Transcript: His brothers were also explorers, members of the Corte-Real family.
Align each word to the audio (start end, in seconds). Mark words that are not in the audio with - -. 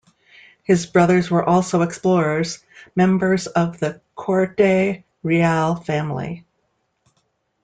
His 0.63 0.87
brothers 0.87 1.29
were 1.29 1.43
also 1.47 1.83
explorers, 1.83 2.57
members 2.95 3.45
of 3.45 3.79
the 3.79 4.01
Corte-Real 4.15 5.75
family. 5.75 6.43